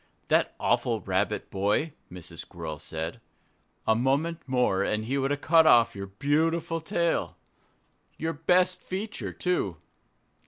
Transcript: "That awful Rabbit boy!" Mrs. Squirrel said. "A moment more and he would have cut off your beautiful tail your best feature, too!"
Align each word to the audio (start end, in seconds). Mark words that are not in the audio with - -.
"That 0.29 0.55
awful 0.59 0.99
Rabbit 0.99 1.51
boy!" 1.51 1.93
Mrs. 2.11 2.39
Squirrel 2.39 2.79
said. 2.79 3.21
"A 3.85 3.93
moment 3.93 4.39
more 4.47 4.81
and 4.81 5.05
he 5.05 5.15
would 5.19 5.29
have 5.29 5.41
cut 5.41 5.67
off 5.67 5.95
your 5.95 6.07
beautiful 6.07 6.81
tail 6.81 7.37
your 8.17 8.33
best 8.33 8.81
feature, 8.81 9.31
too!" 9.31 9.77